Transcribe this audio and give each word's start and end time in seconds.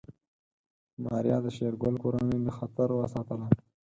ماريا 1.03 1.37
د 1.45 1.47
شېرګل 1.55 1.95
کورنۍ 2.03 2.37
له 2.45 2.51
خطر 2.57 2.87
وساتله. 2.93 3.47